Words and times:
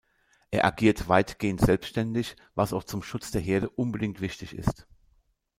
Er 0.49 0.65
agiert 0.65 1.09
weitgehend 1.09 1.61
selbstständig, 1.61 2.35
was 2.55 2.73
auch 2.73 2.85
zum 2.85 3.03
Schutz 3.03 3.29
der 3.29 3.41
Herde 3.41 3.69
unbedingt 3.69 4.19
wichtig 4.19 4.55
ist. 4.55 4.87